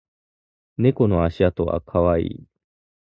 [0.77, 2.43] 猫の足跡は可愛い。